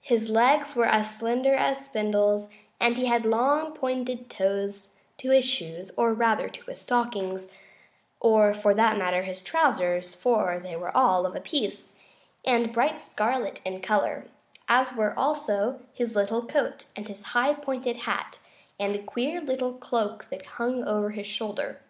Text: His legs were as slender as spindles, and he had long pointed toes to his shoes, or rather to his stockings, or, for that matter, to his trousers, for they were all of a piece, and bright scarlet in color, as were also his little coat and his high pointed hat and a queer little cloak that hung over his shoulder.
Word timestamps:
His 0.00 0.30
legs 0.30 0.74
were 0.74 0.86
as 0.86 1.14
slender 1.14 1.54
as 1.54 1.84
spindles, 1.84 2.48
and 2.80 2.96
he 2.96 3.04
had 3.04 3.26
long 3.26 3.74
pointed 3.74 4.30
toes 4.30 4.96
to 5.18 5.28
his 5.28 5.44
shoes, 5.44 5.90
or 5.94 6.14
rather 6.14 6.48
to 6.48 6.70
his 6.70 6.80
stockings, 6.80 7.52
or, 8.18 8.54
for 8.54 8.72
that 8.72 8.96
matter, 8.96 9.20
to 9.20 9.26
his 9.26 9.42
trousers, 9.42 10.14
for 10.14 10.58
they 10.58 10.74
were 10.74 10.96
all 10.96 11.26
of 11.26 11.36
a 11.36 11.40
piece, 11.42 11.94
and 12.46 12.72
bright 12.72 13.02
scarlet 13.02 13.60
in 13.62 13.82
color, 13.82 14.24
as 14.70 14.94
were 14.94 15.12
also 15.18 15.80
his 15.92 16.16
little 16.16 16.46
coat 16.46 16.86
and 16.96 17.06
his 17.08 17.20
high 17.36 17.52
pointed 17.52 17.98
hat 18.08 18.38
and 18.80 18.94
a 18.96 19.02
queer 19.02 19.38
little 19.42 19.74
cloak 19.74 20.28
that 20.30 20.46
hung 20.56 20.82
over 20.84 21.10
his 21.10 21.26
shoulder. 21.26 21.82